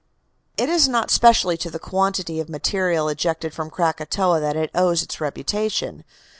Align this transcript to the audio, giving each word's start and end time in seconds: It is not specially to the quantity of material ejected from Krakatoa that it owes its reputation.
It 0.57 0.67
is 0.67 0.87
not 0.89 1.11
specially 1.11 1.57
to 1.57 1.69
the 1.69 1.77
quantity 1.77 2.39
of 2.39 2.49
material 2.49 3.07
ejected 3.07 3.53
from 3.53 3.69
Krakatoa 3.69 4.39
that 4.39 4.55
it 4.55 4.71
owes 4.73 5.03
its 5.03 5.21
reputation. 5.21 6.03